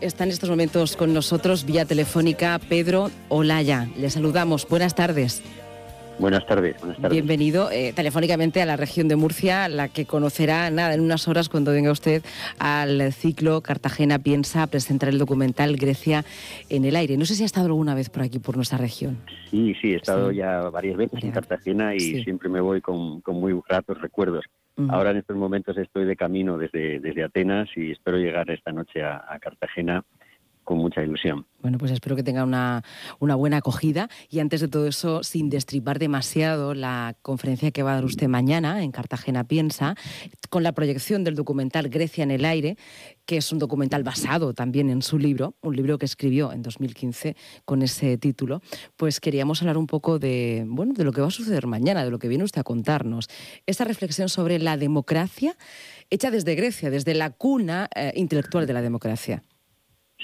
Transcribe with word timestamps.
Está 0.00 0.24
en 0.24 0.30
estos 0.30 0.48
momentos 0.48 0.96
con 0.96 1.12
nosotros 1.12 1.66
vía 1.66 1.84
telefónica 1.84 2.58
Pedro 2.70 3.10
Olaya. 3.28 3.86
Le 3.98 4.08
saludamos. 4.08 4.66
Buenas 4.66 4.94
tardes. 4.94 5.42
Buenas 6.18 6.46
tardes, 6.46 6.74
buenas 6.80 6.96
tardes. 6.96 7.12
Bienvenido 7.12 7.70
eh, 7.70 7.92
telefónicamente 7.94 8.62
a 8.62 8.66
la 8.66 8.76
región 8.76 9.08
de 9.08 9.16
Murcia, 9.16 9.68
la 9.68 9.88
que 9.88 10.06
conocerá 10.06 10.70
nada 10.70 10.94
en 10.94 11.00
unas 11.00 11.28
horas 11.28 11.50
cuando 11.50 11.72
venga 11.72 11.90
usted 11.92 12.22
al 12.58 13.12
ciclo 13.12 13.60
Cartagena 13.60 14.18
piensa 14.18 14.66
presentar 14.68 15.10
el 15.10 15.18
documental 15.18 15.76
Grecia 15.76 16.24
en 16.70 16.86
el 16.86 16.96
aire. 16.96 17.18
No 17.18 17.26
sé 17.26 17.34
si 17.34 17.42
ha 17.42 17.46
estado 17.46 17.66
alguna 17.66 17.94
vez 17.94 18.08
por 18.08 18.22
aquí, 18.22 18.38
por 18.38 18.56
nuestra 18.56 18.78
región. 18.78 19.18
Sí, 19.50 19.74
sí, 19.82 19.92
he 19.92 19.96
estado 19.96 20.30
ya 20.30 20.60
varias 20.70 20.96
veces 20.96 21.22
en 21.22 21.30
Cartagena 21.30 21.94
y 21.94 22.22
siempre 22.24 22.48
me 22.48 22.62
voy 22.62 22.80
con, 22.80 23.20
con 23.20 23.36
muy 23.36 23.58
gratos 23.68 24.00
recuerdos. 24.00 24.44
Ahora 24.88 25.10
en 25.10 25.18
estos 25.18 25.36
momentos 25.36 25.76
estoy 25.76 26.04
de 26.04 26.16
camino 26.16 26.56
desde, 26.56 27.00
desde 27.00 27.24
Atenas 27.24 27.68
y 27.76 27.92
espero 27.92 28.18
llegar 28.18 28.50
esta 28.50 28.72
noche 28.72 29.02
a, 29.02 29.38
Cartagena 29.40 30.04
con 30.70 30.78
mucha 30.78 31.02
ilusión. 31.02 31.46
Bueno, 31.60 31.78
pues 31.78 31.90
espero 31.90 32.14
que 32.14 32.22
tenga 32.22 32.44
una, 32.44 32.84
una, 33.18 33.34
buena 33.34 33.56
acogida. 33.56 34.08
Y 34.28 34.38
antes 34.38 34.60
de 34.60 34.68
todo 34.68 34.86
eso, 34.86 35.24
sin 35.24 35.50
destripar 35.50 35.98
demasiado 35.98 36.74
la 36.74 37.16
conferencia 37.22 37.72
que 37.72 37.82
va 37.82 37.90
a 37.90 37.94
dar 37.96 38.04
usted 38.04 38.28
mañana 38.28 38.84
en 38.84 38.92
Cartagena 38.92 39.42
Piensa, 39.42 39.96
con 40.48 40.62
la 40.62 40.70
proyección 40.70 41.24
del 41.24 41.34
documental 41.34 41.88
Grecia 41.88 42.22
en 42.22 42.30
el 42.30 42.44
aire, 42.44 42.76
que 43.26 43.38
es 43.38 43.50
un 43.50 43.58
documental 43.58 44.04
basado 44.04 44.54
también 44.54 44.90
en 44.90 45.02
su 45.02 45.18
libro, 45.18 45.56
un 45.60 45.74
libro 45.74 45.98
que 45.98 46.06
escribió 46.06 46.52
en 46.52 46.62
2015 46.62 47.34
con 47.64 47.82
ese 47.82 48.16
título, 48.16 48.62
pues 48.96 49.18
queríamos 49.18 49.60
hablar 49.62 49.76
un 49.76 49.88
poco 49.88 50.20
de, 50.20 50.64
bueno, 50.68 50.92
de 50.92 51.02
lo 51.02 51.10
que 51.10 51.20
va 51.20 51.26
a 51.26 51.32
suceder 51.32 51.66
mañana, 51.66 52.04
de 52.04 52.12
lo 52.12 52.20
que 52.20 52.28
viene 52.28 52.44
usted 52.44 52.60
a 52.60 52.64
contarnos. 52.64 53.26
Esa 53.66 53.82
reflexión 53.82 54.28
sobre 54.28 54.60
la 54.60 54.76
democracia 54.76 55.56
hecha 56.10 56.30
desde 56.30 56.54
Grecia, 56.54 56.90
desde 56.90 57.14
la 57.14 57.30
cuna 57.30 57.88
eh, 57.92 58.12
intelectual 58.14 58.68
de 58.68 58.72
la 58.72 58.82
democracia. 58.82 59.42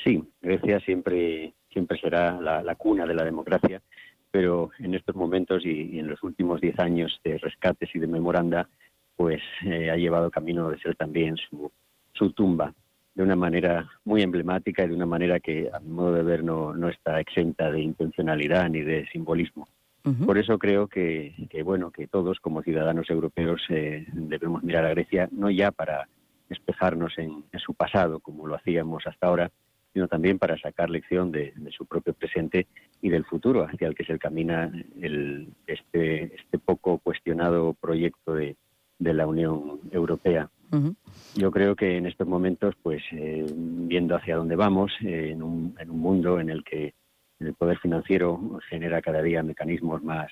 Sí, 0.06 0.22
Grecia 0.40 0.78
siempre, 0.78 1.52
siempre 1.68 1.98
será 1.98 2.40
la, 2.40 2.74
cuna 2.76 3.06
de 3.06 3.14
la 3.14 3.24
democracia, 3.24 3.82
pero 4.30 4.70
en 4.78 4.94
estos 4.94 5.16
momentos 5.16 5.66
y, 5.66 5.98
en 5.98 6.06
los 6.06 6.22
últimos 6.22 6.60
diez 6.60 6.78
años 6.78 7.20
de 7.24 7.38
rescates 7.38 7.90
y 7.92 7.98
de 7.98 8.06
memoranda, 8.06 8.68
pues 9.16 9.42
eh, 9.64 9.90
ha 9.90 9.96
llevado 9.96 10.30
camino 10.30 10.70
de 10.70 10.78
ser 10.78 10.94
también 10.94 11.36
su, 11.36 11.72
su 12.12 12.30
tumba 12.30 12.72
de 13.16 13.22
una 13.24 13.34
manera 13.34 13.90
muy 14.04 14.22
emblemática 14.22 14.84
y 14.84 14.88
de 14.88 14.94
una 14.94 15.06
manera 15.06 15.40
que, 15.40 15.70
a 15.72 15.80
mi 15.80 15.88
modo 15.88 16.12
de 16.12 16.22
ver, 16.22 16.44
no, 16.44 16.72
no 16.72 16.88
está 16.88 17.18
exenta 17.18 17.72
de 17.72 17.80
intencionalidad 17.80 18.68
ni 18.70 18.82
de 18.82 19.08
simbolismo. 19.08 19.66
Por 20.24 20.38
eso 20.38 20.56
creo 20.56 20.86
que, 20.86 21.34
bueno, 21.64 21.90
que 21.90 22.06
todos 22.06 22.38
como 22.38 22.62
ciudadanos 22.62 23.10
europeos 23.10 23.60
eh, 23.70 24.06
debemos 24.12 24.62
mirar 24.62 24.84
a 24.84 24.90
Grecia 24.90 25.28
no 25.32 25.50
ya 25.50 25.72
para 25.72 26.06
despejarnos 26.48 27.18
en, 27.18 27.42
su 27.58 27.74
pasado, 27.74 28.20
como 28.20 28.46
lo 28.46 28.54
hacíamos 28.54 29.04
hasta 29.04 29.26
ahora, 29.26 29.50
sino 29.96 30.08
también 30.08 30.38
para 30.38 30.58
sacar 30.58 30.90
lección 30.90 31.32
de, 31.32 31.54
su 31.70 31.86
propio 31.86 32.12
presente 32.12 32.66
y 33.00 33.08
del 33.08 33.24
futuro 33.24 33.64
hacia 33.64 33.88
el 33.88 33.94
que 33.94 34.04
se 34.04 34.18
camina 34.18 34.70
el, 35.00 35.48
este, 35.66 36.34
este 36.34 36.58
poco 36.58 36.98
cuestionado 36.98 37.72
proyecto 37.72 38.34
de, 38.34 38.56
la 38.98 39.26
Unión 39.26 39.80
Europea. 39.90 40.50
Yo 41.34 41.50
creo 41.50 41.74
que 41.74 41.96
en 41.96 42.04
estos 42.04 42.28
momentos, 42.28 42.74
pues 42.82 43.02
eh, 43.12 43.46
viendo 43.54 44.16
hacia 44.16 44.36
dónde 44.36 44.54
vamos, 44.54 44.92
eh, 45.00 45.30
en, 45.30 45.42
un, 45.42 45.74
en, 45.78 45.88
un, 45.88 45.98
mundo 45.98 46.40
en 46.40 46.50
el 46.50 46.62
que 46.62 46.92
el 47.40 47.54
poder 47.54 47.78
financiero 47.78 48.58
genera 48.68 49.00
cada 49.00 49.22
día 49.22 49.42
mecanismos 49.42 50.02
más, 50.02 50.30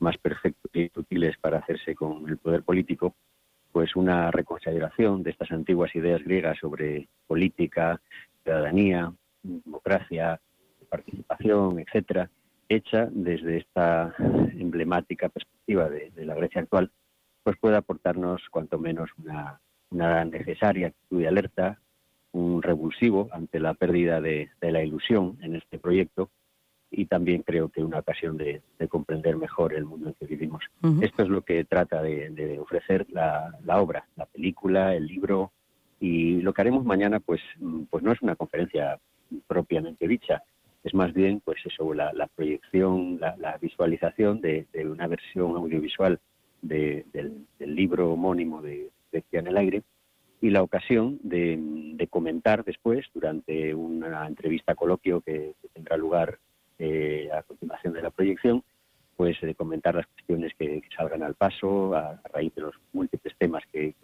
más 0.00 0.18
perfectos 0.18 0.70
y 0.74 0.90
útiles 0.94 1.38
para 1.40 1.60
hacerse 1.60 1.94
con 1.94 2.28
el 2.28 2.36
poder 2.36 2.62
político, 2.62 3.14
pues 3.72 3.96
una 3.96 4.30
reconsideración 4.30 5.22
de 5.22 5.30
estas 5.30 5.50
antiguas 5.50 5.94
ideas 5.94 6.22
griegas 6.22 6.58
sobre 6.58 7.08
política, 7.26 8.00
ciudadanía, 8.48 9.12
democracia, 9.42 10.40
participación, 10.88 11.80
etcétera, 11.80 12.30
hecha 12.68 13.08
desde 13.10 13.58
esta 13.58 14.14
emblemática 14.18 15.28
perspectiva 15.28 15.90
de, 15.90 16.10
la 16.24 16.34
Grecia 16.34 16.62
actual, 16.62 16.90
pues 17.42 17.56
puede 17.58 17.76
aportarnos 17.76 18.42
cuanto 18.50 18.78
menos 18.78 19.10
una, 19.18 20.24
necesaria 20.24 20.88
actitud 20.88 21.20
de 21.20 21.28
alerta, 21.28 21.78
un 22.32 22.62
revulsivo 22.62 23.28
ante 23.32 23.60
la 23.60 23.74
pérdida 23.74 24.20
de, 24.20 24.50
la 24.60 24.82
ilusión 24.82 25.38
en 25.42 25.56
este 25.56 25.78
proyecto 25.78 26.30
y 26.90 27.04
también 27.04 27.42
creo 27.42 27.68
que 27.68 27.84
una 27.84 27.98
ocasión 27.98 28.38
de, 28.38 28.62
comprender 28.88 29.36
mejor 29.36 29.74
el 29.74 29.84
mundo 29.84 30.08
en 30.08 30.14
que 30.14 30.26
vivimos. 30.26 30.64
Esto 31.02 31.22
es 31.22 31.28
lo 31.28 31.42
que 31.42 31.64
trata 31.64 32.00
de, 32.02 32.58
ofrecer 32.58 33.06
la, 33.10 33.52
obra, 33.66 34.08
la 34.16 34.24
película, 34.24 34.94
el 34.94 35.06
libro, 35.06 35.52
y 36.00 36.40
lo 36.42 36.52
que 36.52 36.62
haremos 36.62 36.84
mañana, 36.84 37.20
pues, 37.20 37.40
mm, 37.58 37.84
pues 37.90 38.02
no 38.02 38.12
es 38.12 38.22
una 38.22 38.36
conferencia 38.36 38.98
propiamente 39.46 40.08
dicha, 40.08 40.42
es 40.84 40.94
más 40.94 41.12
bien, 41.12 41.40
pues 41.44 41.58
eso, 41.64 41.92
la, 41.92 42.28
proyección, 42.34 43.18
la, 43.20 43.58
visualización 43.60 44.40
de, 44.40 44.66
una 44.86 45.06
versión 45.06 45.56
audiovisual 45.56 46.20
del, 46.62 47.46
libro 47.58 48.12
homónimo 48.12 48.62
de 48.62 48.90
Decía 49.10 49.40
en 49.40 49.46
el 49.48 49.56
aire 49.56 49.82
y 50.40 50.50
la 50.50 50.62
ocasión 50.62 51.18
de, 51.22 52.06
comentar 52.10 52.64
después, 52.64 53.06
durante 53.12 53.74
una 53.74 54.26
entrevista 54.26 54.74
coloquio 54.74 55.20
que, 55.20 55.54
tendrá 55.72 55.96
lugar 55.96 56.38
eh, 56.78 57.28
a 57.32 57.42
continuación 57.42 57.92
de 57.92 58.02
la 58.02 58.10
proyección, 58.10 58.62
pues 59.18 59.36
de 59.40 59.56
comentar 59.56 59.96
las 59.96 60.06
cuestiones 60.06 60.52
que, 60.56 60.80
salgan 60.96 61.24
al 61.24 61.34
paso 61.34 61.92
a, 61.92 62.20
raíz 62.32 62.54
de 62.54 62.62
los 62.62 62.74
múltiples 62.92 63.34
temas 63.36 63.64
que, 63.72 63.96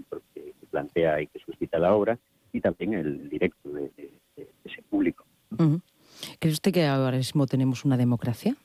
plantea 0.72 1.22
y 1.22 1.28
que 1.28 1.38
suscita 1.38 1.78
la 1.78 1.94
obra 1.94 2.18
y 2.52 2.60
también 2.60 2.94
el 2.94 3.28
directo 3.30 3.68
de, 3.68 3.92
ese 4.64 4.82
público. 4.90 5.24
¿Cree 6.40 6.52
usted 6.52 6.72
que 6.72 6.84
ahora 6.84 7.16
mismo 7.16 7.46
tenemos 7.46 7.84
una 7.84 7.96
democracia? 7.96 8.56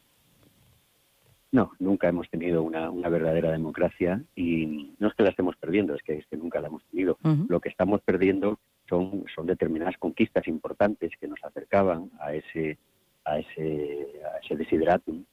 No, 1.52 1.72
nunca 1.78 2.10
hemos 2.10 2.28
tenido 2.32 2.64
una, 2.64 2.90
verdadera 3.10 3.52
democracia 3.52 4.24
y 4.36 4.96
no 4.98 5.08
es 5.10 5.14
que 5.14 5.22
la 5.22 5.30
estemos 5.30 5.56
perdiendo, 5.56 5.94
es 5.94 6.02
que, 6.02 6.18
es 6.18 6.26
que 6.26 6.38
nunca 6.38 6.60
la 6.62 6.70
hemos 6.70 6.84
tenido. 6.86 7.20
Lo 7.48 7.60
que 7.60 7.70
estamos 7.70 8.02
perdiendo 8.02 8.58
son, 8.90 9.26
son 9.36 9.46
determinadas 9.46 9.98
conquistas 10.00 10.48
importantes 10.48 11.12
que 11.22 11.28
nos 11.28 11.44
acercaban 11.44 12.10
a 12.20 12.34
ese, 12.34 12.80
a 13.24 13.38
ese, 13.38 14.08
a 14.34 14.40
ese 14.44 14.56
desideratum 14.56 15.26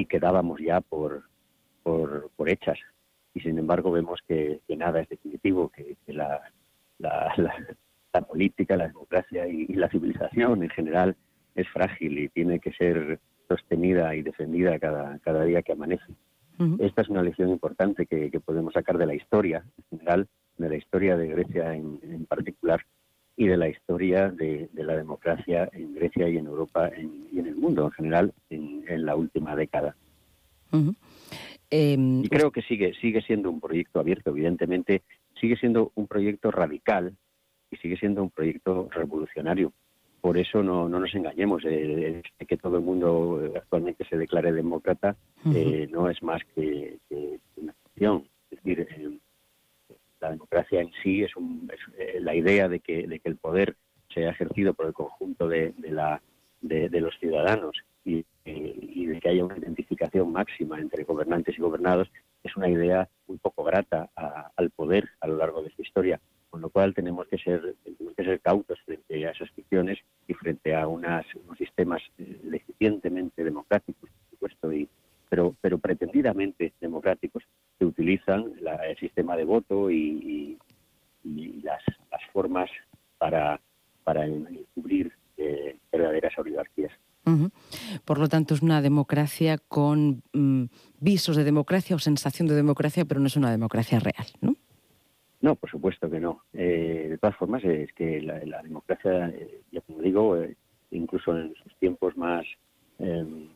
y 0.00 0.06
quedábamos 0.06 0.60
ya 0.60 0.80
por, 0.80 1.24
por, 1.82 2.30
por 2.36 2.48
hechas 2.48 2.78
y 3.34 3.40
sin 3.40 3.58
embargo 3.58 3.92
vemos 3.92 4.20
que, 4.26 4.60
nada 4.68 5.00
es 5.00 5.08
definitivo, 5.08 5.68
que, 5.68 5.96
la, 6.06 6.40
la, 6.98 7.32
la, 8.12 8.20
política, 8.22 8.76
la 8.76 8.88
democracia 8.88 9.46
y, 9.46 9.66
la 9.74 9.88
civilización 9.88 10.62
en 10.62 10.70
general 10.70 11.16
es 11.54 11.68
frágil 11.68 12.18
y 12.18 12.28
tiene 12.28 12.58
que 12.58 12.72
ser 12.72 13.20
sostenida 13.48 14.14
y 14.14 14.22
defendida 14.22 14.78
cada, 14.78 15.18
cada 15.20 15.44
día 15.44 15.62
que 15.62 15.72
amanece. 15.72 16.12
Esta 16.78 17.00
es 17.00 17.08
una 17.08 17.22
lección 17.22 17.48
importante 17.48 18.04
que, 18.04 18.38
podemos 18.44 18.74
sacar 18.74 18.98
de 18.98 19.06
la 19.06 19.14
historia 19.14 19.64
en 19.78 19.98
general, 19.98 20.28
de 20.58 20.68
la 20.68 20.76
historia 20.76 21.16
de 21.16 21.28
Grecia 21.28 21.74
en, 21.74 22.26
particular 22.26 22.84
y 23.34 23.46
de 23.46 23.56
la 23.56 23.68
historia 23.68 24.30
de, 24.30 24.68
la 24.74 24.94
democracia 24.94 25.70
en 25.72 25.94
Grecia 25.94 26.28
y 26.28 26.36
en 26.36 26.46
Europa 26.46 26.90
y 27.32 27.38
en 27.38 27.46
el 27.46 27.56
mundo 27.56 27.86
en 27.86 27.90
general 27.92 28.34
en, 28.50 28.69
la 28.98 29.16
última 29.16 29.56
década. 29.56 29.96
Em, 31.70 32.24
y 32.24 32.28
creo 32.28 32.50
que 32.50 32.62
sigue, 32.62 32.94
sigue 32.94 33.22
siendo 33.22 33.50
un 33.50 33.60
proyecto 33.60 34.00
abierto, 34.00 34.30
evidentemente, 34.30 35.02
sigue 35.40 35.56
siendo 35.56 35.92
un 35.94 36.06
proyecto 36.06 36.50
radical 36.50 37.16
y 37.70 37.76
sigue 37.76 37.96
siendo 37.96 38.22
un 38.22 38.30
proyecto 38.30 38.88
revolucionario. 38.90 39.72
Por 40.20 40.36
eso 40.36 40.62
no, 40.62 40.88
no 40.88 41.00
nos 41.00 41.14
engañemos, 41.14 41.62
eh, 41.64 42.22
que 42.46 42.56
todo 42.56 42.76
el 42.76 42.82
mundo 42.82 43.40
eh, 43.42 43.52
actualmente 43.56 44.04
se 44.04 44.18
declare 44.18 44.52
demócrata 44.52 45.16
eh, 45.46 45.88
no 45.90 46.10
es 46.10 46.22
más 46.22 46.42
que, 46.54 46.98
una 47.56 47.72
cuestión. 47.82 48.24
Es 48.50 48.62
decir, 48.62 48.86
eh, 48.90 49.18
la 50.20 50.30
democracia 50.30 50.80
en 50.82 50.90
sí 51.02 51.22
es, 51.22 51.30
la 52.20 52.34
idea 52.34 52.68
de 52.68 52.80
que, 52.80 53.06
de 53.06 53.20
que 53.20 53.28
el 53.30 53.36
poder 53.36 53.76
sea 54.12 54.30
ejercido 54.30 54.74
por 54.74 54.86
el 54.86 54.92
conjunto 54.92 55.48
de, 55.48 55.72
de 55.78 55.90
la, 55.90 56.20
de, 56.60 57.00
los 57.00 57.16
ciudadanos 57.18 57.76
haya 59.30 59.44
una 59.44 59.58
identificación 59.58 60.32
máxima 60.32 60.78
entre 60.78 61.04
gobernantes 61.04 61.56
y 61.56 61.62
gobernados 61.62 62.10
es 62.42 62.56
una 62.56 62.68
idea 62.68 63.08
muy 63.26 63.38
poco 63.38 63.64
grata 63.64 64.10
al 64.56 64.70
poder 64.70 65.08
a 65.20 65.26
lo 65.26 65.36
largo 65.36 65.62
de 65.62 65.70
su 65.70 65.82
historia, 65.82 66.20
con 66.48 66.60
lo 66.60 66.70
cual 66.70 66.94
tenemos 66.94 67.26
que 67.28 67.38
ser, 67.38 67.76
tenemos 67.84 68.14
que 68.14 68.24
ser 68.24 68.40
cautos 68.40 68.78
frente 68.84 69.26
a 69.26 69.30
esas 69.30 69.50
ficciones 69.50 69.98
y 70.26 70.34
frente 70.34 70.74
a 70.74 70.86
unas, 70.86 71.24
unos 71.44 71.58
sistemas 71.58 72.02
eh, 72.18 72.40
legítimamente 72.44 73.44
democráticos, 73.44 74.10
por 74.10 74.30
supuesto, 74.30 74.72
y, 74.72 74.88
pero, 75.28 75.54
pero 75.60 75.78
pretendidamente 75.78 76.72
democráticos 76.80 77.44
que 77.78 77.84
utilizan 77.84 78.52
el 78.84 78.96
sistema 78.98 79.36
de 79.36 79.44
voto 79.44 79.90
y, 79.90 80.58
las, 81.62 81.82
las, 82.10 82.22
formas 82.32 82.70
para, 83.18 83.60
para 84.02 84.26
encubrir 84.26 85.12
eh, 85.36 85.76
verdaderas 85.92 86.36
oligarquías. 86.38 86.92
Por 88.10 88.18
lo 88.18 88.26
tanto, 88.26 88.54
es 88.54 88.60
una 88.60 88.82
democracia 88.82 89.56
con 89.68 90.24
mm, 90.32 90.64
visos 90.98 91.36
de 91.36 91.44
democracia 91.44 91.94
o 91.94 92.00
sensación 92.00 92.48
de 92.48 92.56
democracia, 92.56 93.04
pero 93.04 93.20
no 93.20 93.28
es 93.28 93.36
una 93.36 93.52
democracia 93.52 94.00
real, 94.00 94.26
¿no? 94.40 94.56
No, 95.40 95.54
por 95.54 95.70
supuesto 95.70 96.10
que 96.10 96.18
no. 96.18 96.42
Eh, 96.52 97.06
de 97.08 97.18
todas 97.18 97.36
formas, 97.36 97.62
es 97.62 97.92
que 97.92 98.20
la, 98.20 98.62
democracia, 98.64 99.28
eh, 99.28 99.60
ya 99.70 99.80
como 99.82 100.02
digo, 100.02 100.36
eh, 100.38 100.56
incluso 100.90 101.38
en 101.38 101.54
sus 101.54 101.72
tiempos 101.76 102.16
más, 102.16 102.44
em, 102.98 103.46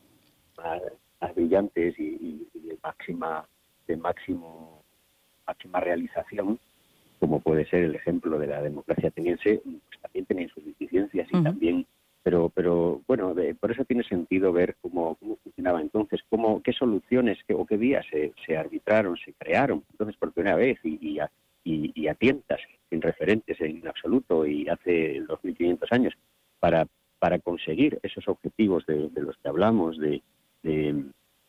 más, 0.56 1.34
brillantes 1.34 1.98
y, 1.98 2.46
de 2.54 2.78
máxima 2.80 3.48
de 3.88 3.96
máximo 3.96 4.84
máxima 5.48 5.80
realización, 5.80 6.60
como 7.18 7.40
puede 7.40 7.66
ser 7.66 7.82
el 7.82 7.96
ejemplo 7.96 8.38
de 8.38 8.46
la 8.46 8.62
democracia 8.62 9.08
ateniense, 9.08 9.62
pues 9.64 10.00
también 10.00 10.26
tenían 10.26 10.48
sus 10.50 10.64
deficiencias 10.64 11.26
y 11.32 11.42
también 11.42 11.86
pero 12.24 12.48
pero 12.48 13.02
bueno 13.06 13.34
por 13.60 13.70
eso 13.70 13.84
tiene 13.84 14.02
sentido 14.02 14.50
ver 14.52 14.76
cómo, 14.80 15.14
cómo 15.16 15.36
funcionaba 15.36 15.80
entonces 15.80 16.20
cómo 16.28 16.62
qué 16.62 16.72
soluciones 16.72 17.38
o 17.54 17.66
qué 17.66 17.76
vías 17.76 18.04
se, 18.10 18.32
se, 18.44 18.56
arbitraron 18.56 19.16
se 19.18 19.34
crearon. 19.34 19.84
Entonces 19.92 20.16
por 20.16 20.32
primera 20.32 20.56
vez 20.56 20.78
y, 20.82 20.98
y, 21.00 21.18
a, 21.20 21.30
y, 21.62 22.08
a 22.08 22.14
tientas 22.14 22.60
sin 22.90 23.00
referentes 23.02 23.60
en 23.60 23.86
absoluto 23.86 24.46
y 24.46 24.68
hace 24.68 25.22
2.500 25.22 25.78
años 25.92 26.14
para 26.58 26.88
para 27.18 27.38
conseguir 27.38 27.98
esos 28.02 28.28
objetivos 28.28 28.84
de, 28.86 29.08
los 29.14 29.36
que 29.38 29.48
hablamos 29.48 29.98
de, 29.98 30.22
de, 30.62 31.04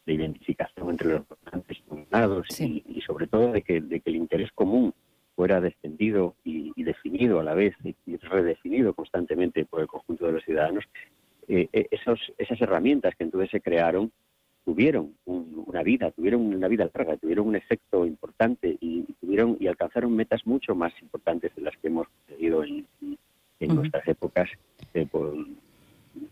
identificación 0.06 0.90
entre 0.90 1.10
los 1.10 1.28
gobernantes 1.28 2.60
y, 2.60 2.84
y, 2.88 3.02
sobre 3.02 3.28
todo 3.28 3.52
de 3.52 3.62
que, 3.62 3.82
de 3.82 4.00
que 4.00 4.10
el 4.10 4.16
interés 4.16 4.52
común 4.54 4.94
fuera 5.36 5.62
descendido 5.62 6.36
y, 6.44 6.72
definido 6.84 7.40
a 7.40 7.44
la 7.44 7.54
vez 7.54 7.76
y, 7.84 8.18
redefinido 8.18 8.94
constantemente 8.94 9.66
por 9.66 9.82
el 9.82 9.88
conjunto 9.88 10.26
de 10.26 10.34
los 10.34 10.44
ciudadanos, 10.44 10.86
eh, 11.48 11.68
eh, 11.74 11.88
esos, 11.92 12.20
esas 12.38 12.60
herramientas 12.62 13.16
que 13.16 13.24
entonces 13.24 13.52
se 13.52 13.62
crearon 13.62 14.12
tuvieron 14.66 15.14
una 15.26 15.84
vida, 15.84 16.10
tuvieron 16.12 16.42
una 16.42 16.68
vida 16.68 16.90
larga, 16.92 17.16
tuvieron 17.18 17.48
un 17.48 17.56
efecto 17.56 18.06
importante 18.06 18.76
y, 18.82 19.04
tuvieron 19.22 19.56
y 19.60 19.68
alcanzaron 19.68 20.16
metas 20.16 20.46
mucho 20.46 20.74
más 20.74 20.92
importantes 21.02 21.56
de 21.56 21.62
las 21.62 21.78
que 21.78 21.88
hemos 21.88 22.08
conseguido 22.08 22.64
en, 22.64 22.88
nuestras 23.60 24.08
épocas, 24.08 24.50
eh, 24.94 25.06
por 25.10 25.36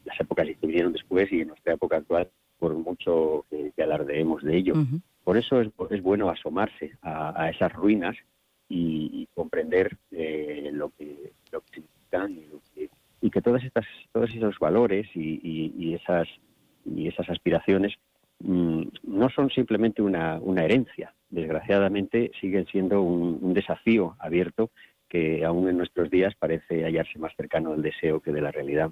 las 0.06 0.20
épocas 0.20 0.48
que 0.48 0.68
vinieron 0.68 0.94
después 0.94 1.32
y 1.32 1.42
en 1.42 1.50
nuestra 1.50 1.74
época 1.74 1.98
actual, 1.98 2.28
por 2.58 2.74
mucho 2.74 3.46
que, 3.50 3.72
alardeemos 3.82 4.42
de 4.44 4.58
ello. 4.58 4.74
Por 5.24 5.38
eso 5.38 5.62
es, 5.62 5.70
es, 5.92 6.02
bueno 6.02 6.30
asomarse 6.30 6.92
a, 7.02 7.40
a 7.40 7.50
esas 7.50 7.72
ruinas 7.72 8.16
y, 8.76 9.28
comprender 9.34 9.98
eh, 10.12 10.70
lo, 10.74 10.90
que, 10.90 11.34
lo 11.52 11.62
que 11.62 11.74
significan 11.74 12.32
y, 12.32 12.90
y, 13.22 13.30
que 13.30 13.42
todas 13.42 13.64
estas, 13.64 13.86
todos 14.12 14.30
esos 14.32 14.58
valores 14.60 15.08
y, 15.16 15.94
esas, 15.94 16.28
y 16.86 17.08
esas 17.08 17.30
aspiraciones 17.30 17.94
mm, 18.40 18.84
no 19.04 19.30
son 19.30 19.50
simplemente 19.50 20.02
una, 20.02 20.40
una, 20.40 20.64
herencia. 20.64 21.14
Desgraciadamente 21.30 22.32
siguen 22.40 22.66
siendo 22.68 23.02
un 23.02 23.54
desafío 23.54 24.16
abierto 24.20 24.70
que 25.14 25.46
aún 25.46 25.70
en 25.70 25.78
nuestros 25.78 26.10
días 26.10 26.34
parece 26.40 26.84
hallarse 26.84 27.20
más 27.20 27.32
cercano 27.38 27.74
del 27.74 27.84
deseo 27.84 28.20
que 28.20 28.32
de 28.32 28.42
la 28.42 28.52
realidad. 28.52 28.90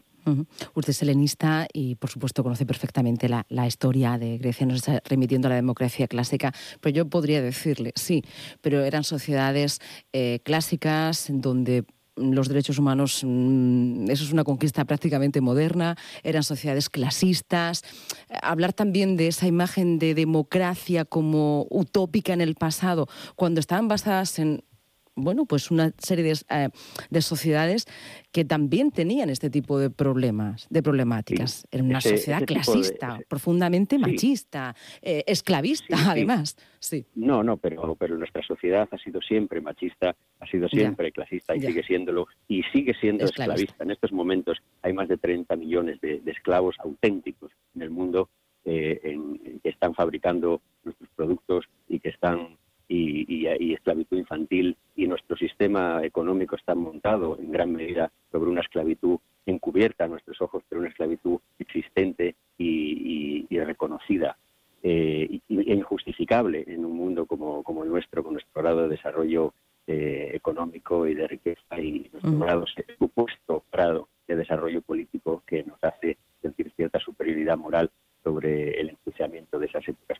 Usted 0.76 0.92
es 0.92 1.02
helenista 1.02 1.68
y, 1.74 1.96
por 1.96 2.12
supuesto, 2.12 2.44
conoce 2.44 2.64
perfectamente 2.64 3.28
la, 3.28 3.68
historia 3.68 4.20
de 4.20 4.38
Grecia, 4.38 4.68
nos 4.68 4.88
está 4.88 5.02
remitiendo 5.10 5.48
a 5.48 5.50
la 5.50 5.56
democracia 5.56 6.08
clásica, 6.08 6.54
pero 6.80 6.96
yo 6.96 7.10
podría 7.10 7.42
decirle, 7.42 7.92
sí, 7.96 8.22
pero 8.62 8.84
eran 8.84 9.04
sociedades 9.04 9.80
eh, 10.14 10.42
clásicas 10.44 11.26
donde 11.28 11.86
los 12.18 12.50
derechos 12.50 12.78
humanos, 12.78 13.24
mm, 13.26 14.12
eso 14.12 14.24
es 14.24 14.32
una 14.32 14.44
conquista 14.44 14.86
prácticamente 14.86 15.42
moderna, 15.42 15.96
eran 16.22 16.44
sociedades 16.44 16.92
clasistas. 16.92 17.82
Hablar 18.44 18.74
también 18.74 19.18
de 19.18 19.28
esa 19.28 19.48
imagen 19.48 19.98
de 19.98 20.14
democracia 20.14 21.04
como 21.04 21.66
utópica 21.72 22.34
en 22.34 22.42
el 22.42 22.54
pasado, 22.54 23.08
cuando 23.36 23.60
estaban 23.60 23.88
basadas 23.88 24.38
en 24.38 24.64
bueno, 25.16 25.46
pues 25.46 25.72
una 25.72 25.92
serie 25.98 26.24
de, 26.24 26.32
eh, 26.50 26.70
de, 27.10 27.22
sociedades 27.22 27.86
que 28.32 28.46
también 28.46 28.92
tenían 28.92 29.30
este 29.30 29.50
tipo 29.50 29.78
de 29.78 29.90
problemas, 29.90 30.68
de 30.70 30.82
problemáticas. 30.82 31.68
Era 31.72 31.84
una 31.84 32.02
sociedad 32.02 32.44
clasista, 32.46 33.20
profundamente 33.28 34.00
machista, 34.00 34.76
eh, 35.02 35.24
esclavista, 35.28 35.98
además. 36.12 36.56
Sí. 36.80 37.06
No, 37.16 37.44
no, 37.44 37.58
pero, 37.58 37.96
pero 37.96 38.18
nuestra 38.18 38.42
sociedad 38.44 38.88
ha 38.92 38.98
sido 38.98 39.22
siempre 39.22 39.62
machista, 39.62 40.16
ha 40.40 40.48
sido 40.48 40.68
siempre 40.70 41.12
clasista 41.12 41.56
y 41.56 41.62
sigue 41.62 41.84
siéndolo, 41.84 42.28
y 42.48 42.64
sigue 42.74 42.94
siendo 42.94 43.26
esclavista. 43.26 43.84
En 43.84 43.92
estos 43.92 44.12
momentos 44.12 44.58
hay 44.82 44.94
más 44.94 45.08
de 45.08 45.18
30 45.18 45.56
millones 45.58 46.00
de, 46.02 46.22
esclavos 46.26 46.76
auténticos 46.80 47.52
en 47.76 47.82
el 47.82 47.90
mundo 47.90 48.30
eh, 48.64 49.18
que 49.62 49.70
están 49.70 49.94
fabricando 49.94 50.62
nuestros 50.84 51.10
productos 51.16 51.66
y 51.90 52.00
que 52.00 52.10
están 52.10 52.58
y, 53.02 53.74
esclavitud 53.74 54.18
infantil 54.18 54.78
y 54.96 55.08
nuestro 55.08 55.36
sistema 55.38 56.04
económico 56.04 56.56
está 56.56 56.76
montado 56.76 57.38
en 57.40 57.52
gran 57.52 57.72
medida 57.72 58.12
sobre 58.32 58.50
una 58.50 58.62
esclavitud 58.62 59.20
encubierta 59.46 60.06
a 60.06 60.08
nuestros 60.08 60.42
ojos, 60.42 60.64
pero 60.68 60.82
una 60.82 60.90
esclavitud 60.90 61.40
existente 61.60 62.36
y, 62.58 63.48
reconocida 63.50 64.38
eh, 64.82 65.40
e 65.50 65.74
injustificable 65.74 66.64
en 66.68 66.84
un 66.84 66.94
mundo 66.94 67.26
como, 67.26 67.62
como, 67.64 67.84
el 67.84 67.90
nuestro, 67.90 68.24
con 68.24 68.34
nuestro 68.34 68.62
grado 68.62 68.84
de 68.84 68.90
desarrollo 68.90 69.54
eh, 69.88 70.32
económico 70.34 71.06
y 71.08 71.14
de 71.14 71.28
riqueza 71.28 71.80
y 71.80 72.10
nuestro 72.12 72.40
grado, 72.40 72.66
supuesto 72.98 73.64
grado 73.72 74.08
de 74.28 74.36
desarrollo 74.36 74.82
político 74.82 75.44
que 75.46 75.64
nos 75.64 75.84
hace 75.84 76.18
sentir 76.42 76.72
cierta 76.76 77.00
superioridad 77.00 77.58
moral 77.58 77.92
sobre 78.24 78.80
el 78.80 78.90
enjuiciamiento 78.90 79.60
de 79.60 79.68
esas 79.68 79.88
épocas 79.88 80.11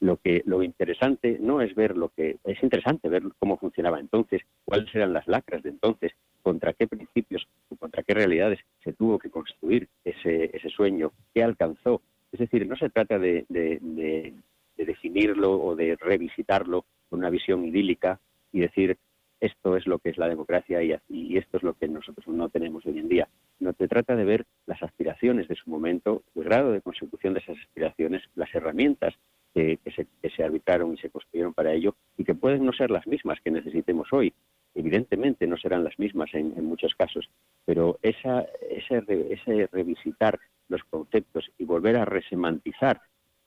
Lo 0.00 0.18
que 0.18 0.42
lo 0.46 0.62
interesante 0.62 1.38
no 1.40 1.60
es 1.60 1.74
ver 1.74 1.96
lo 1.96 2.10
que 2.10 2.38
es 2.44 2.62
interesante 2.62 3.08
ver 3.08 3.22
cómo 3.38 3.56
funcionaba 3.58 3.98
entonces, 3.98 4.42
cuáles 4.64 4.94
eran 4.94 5.12
las 5.12 5.26
lacras 5.26 5.62
de 5.62 5.70
entonces, 5.70 6.12
contra 6.42 6.74
qué 6.74 6.86
principios 6.86 7.48
o 7.70 7.76
contra 7.76 8.02
qué 8.02 8.14
realidades 8.14 8.60
se 8.82 8.92
tuvo 8.92 9.18
que 9.18 9.30
construir 9.30 9.88
ese, 10.04 10.50
ese 10.56 10.68
sueño, 10.68 11.12
qué 11.32 11.42
alcanzó. 11.42 12.02
Es 12.30 12.40
decir, 12.40 12.66
no 12.66 12.76
se 12.76 12.90
trata 12.90 13.18
de, 13.18 13.46
de 13.48 14.34
definirlo 14.76 15.60
o 15.60 15.74
de 15.74 15.96
revisitarlo 15.96 16.84
con 17.08 17.20
una 17.20 17.30
visión 17.30 17.64
idílica 17.64 18.20
y 18.52 18.60
decir 18.60 18.98
esto 19.44 19.76
es 19.76 19.86
lo 19.86 19.98
que 19.98 20.10
es 20.10 20.16
la 20.16 20.28
democracia 20.28 20.82
y, 20.82 21.36
esto 21.36 21.58
es 21.58 21.62
lo 21.62 21.74
que 21.74 21.86
nosotros 21.86 22.26
no 22.28 22.48
tenemos 22.48 22.86
hoy 22.86 22.98
en 22.98 23.08
día. 23.08 23.28
No 23.60 23.74
se 23.76 23.88
trata 23.88 24.16
de 24.16 24.24
ver 24.24 24.46
las 24.66 24.82
aspiraciones 24.82 25.48
de 25.48 25.54
su 25.54 25.68
momento, 25.68 26.22
el 26.34 26.44
grado 26.44 26.72
de 26.72 26.80
consecución 26.80 27.34
de 27.34 27.40
esas 27.40 27.58
aspiraciones, 27.58 28.22
las 28.36 28.54
herramientas 28.54 29.14
que, 29.54 29.78
se, 29.94 30.06
que 30.20 30.30
se 30.30 30.42
arbitraron 30.42 30.94
y 30.94 30.98
se 30.98 31.10
construyeron 31.10 31.54
para 31.54 31.72
ello 31.72 31.94
y 32.18 32.24
que 32.24 32.34
pueden 32.34 32.64
no 32.64 32.72
ser 32.72 32.90
las 32.90 33.06
mismas 33.06 33.38
que 33.40 33.50
necesitemos 33.50 34.12
hoy. 34.12 34.32
Evidentemente 34.74 35.46
no 35.46 35.56
serán 35.56 35.84
las 35.84 35.98
mismas 35.98 36.34
en, 36.34 36.64
muchos 36.64 36.94
casos, 36.96 37.30
pero 37.64 37.98
esa, 38.02 38.44
ese, 38.68 39.04
ese 39.30 39.68
revisitar 39.70 40.40
los 40.68 40.82
conceptos 40.84 41.50
y 41.58 41.64
volver 41.64 41.96
a 41.96 42.04
resemantizar 42.04 43.00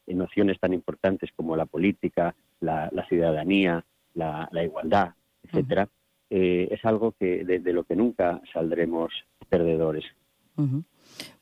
en 0.06 0.18
nociones 0.18 0.58
tan 0.58 0.72
importantes 0.72 1.30
como 1.36 1.54
la 1.54 1.66
política, 1.66 2.34
la, 2.60 2.90
ciudadanía, 3.08 3.84
la 4.14 4.64
igualdad, 4.64 5.10
etcétera, 5.42 5.88
eh, 6.30 6.68
es 6.70 6.84
algo 6.84 7.12
que 7.12 7.44
de, 7.44 7.72
lo 7.72 7.84
que 7.84 7.96
nunca 7.96 8.40
saldremos 8.52 9.12
perdedores. 9.48 10.04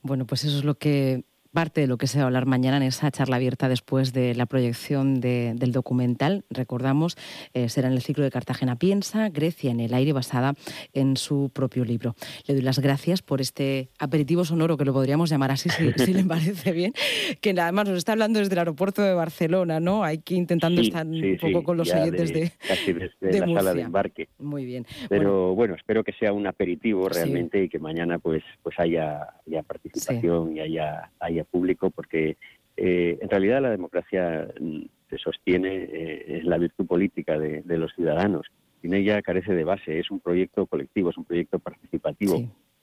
Bueno, 0.02 0.26
pues 0.26 0.44
eso 0.44 0.58
es 0.58 0.64
lo 0.64 0.74
que 0.74 1.24
parte 1.56 1.80
de 1.80 1.86
lo 1.86 1.96
que 1.96 2.06
se 2.06 2.18
va 2.18 2.24
a 2.24 2.26
hablar 2.26 2.44
mañana 2.44 2.76
en 2.76 2.82
esa 2.82 3.10
charla 3.10 3.36
abierta 3.36 3.66
después 3.70 4.12
de 4.12 4.34
la 4.34 4.44
proyección 4.44 5.22
del 5.22 5.72
documental. 5.72 6.44
Recordamos, 6.50 7.16
eh, 7.54 7.70
será 7.70 7.88
en 7.88 7.94
el 7.94 8.02
ciclo 8.02 8.24
de 8.24 8.30
Cartagena 8.30 8.76
Piensa, 8.76 9.30
Grecia 9.30 9.70
en 9.70 9.80
el 9.80 9.94
aire, 9.94 10.12
basada 10.12 10.52
en 10.92 11.16
su 11.16 11.50
propio 11.54 11.86
libro. 11.86 12.14
Le 12.46 12.52
doy 12.52 12.62
las 12.62 12.78
gracias 12.78 13.22
por 13.22 13.40
este 13.40 13.88
aperitivo 13.98 14.44
sonoro, 14.44 14.76
que 14.76 14.84
lo 14.84 14.92
podríamos 14.92 15.30
llamar 15.30 15.50
así, 15.50 15.70
si, 15.70 16.12
le 16.12 16.24
parece 16.28 16.72
bien, 16.72 16.92
que 17.40 17.58
además 17.58 17.88
nos 17.88 17.96
está 17.96 18.12
hablando 18.12 18.38
desde 18.38 18.52
el 18.52 18.58
aeropuerto 18.58 19.00
de 19.00 19.14
Barcelona, 19.14 19.80
¿no? 19.80 20.04
Hay 20.04 20.18
que 20.18 20.34
intentando 20.34 20.82
estar 20.82 21.06
un 21.06 21.38
poco 21.40 21.64
con 21.64 21.78
los 21.78 21.90
oyentes 21.90 22.34
de, 22.34 22.52
casi 22.68 22.92
desde 22.92 23.40
la 23.40 23.54
sala 23.54 23.72
de 23.72 23.80
embarque. 23.80 24.28
Muy 24.38 24.66
bien. 24.66 24.84
Pero 25.08 25.54
bueno, 25.54 25.74
espero 25.74 26.04
que 26.04 26.12
sea 26.12 26.34
un 26.34 26.46
aperitivo 26.46 27.08
realmente 27.08 27.64
y 27.64 27.70
que 27.70 27.78
mañana 27.78 28.18
pues, 28.18 28.42
pues 28.62 28.78
haya, 28.78 29.26
participación 29.66 30.54
y 30.54 30.60
haya, 30.60 31.10
haya 31.18 31.45
público 31.46 31.90
porque 31.90 32.36
eh, 32.76 33.18
en 33.20 33.30
realidad 33.30 33.62
la 33.62 33.70
democracia 33.70 34.48
mm, 34.60 34.82
se 35.08 35.18
sostiene 35.18 35.74
eh, 35.74 36.38
en 36.40 36.50
la 36.50 36.58
virtud 36.58 36.86
política 36.86 37.38
de, 37.38 37.62
los 37.78 37.94
ciudadanos. 37.94 38.46
Sin 38.82 38.94
ella 38.94 39.22
carece 39.22 39.54
de 39.54 39.64
base, 39.64 39.98
es 39.98 40.10
un 40.10 40.20
proyecto 40.20 40.66
colectivo, 40.66 41.10
es 41.10 41.16
un 41.16 41.24
proyecto 41.24 41.58
participativo. 41.58 42.42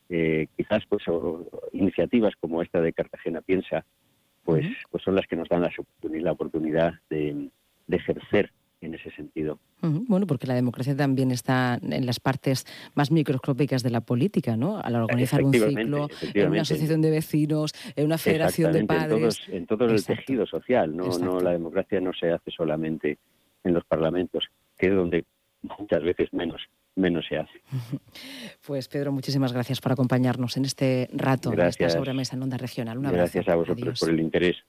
Eh, 0.10 0.48
quizás 0.58 0.84
pues 0.88 1.03
iniciativas 1.72 2.34
como 2.39 2.62
esta 2.62 2.82
de 2.82 2.93
Cartagena 2.93 3.41
Piensa 3.41 3.86
pues, 4.43 4.65
pues 4.91 5.01
son 5.01 5.15
las 5.15 5.25
que 5.27 5.38
nos 5.38 5.48
dan 5.48 5.62
la, 5.62 5.72
la 6.01 6.32
oportunidad 6.32 6.96
de, 7.10 7.50
de 7.88 7.98
ejercer 7.98 8.51
en 8.86 8.96
ese 8.96 9.12
sentido. 9.12 9.60
Bueno, 9.82 10.28
porque 10.28 10.48
la 10.48 10.54
democracia 10.54 10.96
también 10.96 11.32
está 11.32 11.80
en 11.82 12.06
las 12.06 12.20
partes 12.20 12.66
más 12.96 13.12
microscópicas 13.12 13.84
de 13.84 13.90
la 13.90 14.02
política, 14.02 14.56
¿no? 14.56 14.80
Al 14.80 14.96
organizar 14.96 15.44
un 15.44 15.54
ciclo, 15.54 16.08
en 16.34 16.48
una 16.50 16.62
asociación 16.62 17.02
de 17.02 17.12
vecinos, 17.12 17.74
en 17.96 18.06
una 18.06 18.18
federación 18.18 18.72
de 18.72 18.86
padres. 18.86 19.42
En 19.48 19.66
todo, 19.66 19.86
el 19.86 20.04
tejido 20.04 20.46
social, 20.46 20.96
¿no? 20.96 21.18
no 21.18 21.40
La 21.40 21.52
democracia 21.52 22.00
no 22.00 22.13
se 22.13 22.32
hace 22.32 22.52
solamente 22.52 23.18
en 23.63 23.74
los 23.74 23.84
parlamentos, 23.86 24.50
que 24.78 24.88
es 24.88 24.96
donde 24.96 25.25
muchas 25.80 26.04
veces 26.04 26.32
menos 26.34 26.62
menos 26.96 27.25
se 27.28 27.38
hace. 27.38 27.62
Pues 28.66 28.88
Pedro, 28.88 29.12
muchísimas 29.12 29.52
gracias 29.52 29.82
por 29.82 29.92
acompañarnos 29.92 30.58
en 30.58 30.66
este 30.66 31.10
rato, 31.12 31.52
gracias. 31.52 31.80
en 31.80 31.88
esta 31.88 32.00
sobremesa 32.00 32.36
en 32.36 32.44
Onda 32.44 32.58
Regional. 32.58 33.00
gracias 33.02 33.48
a 33.48 33.56
vosotros 33.56 34.00
por 34.00 34.10
el 34.10 34.20
interés. 34.20 34.63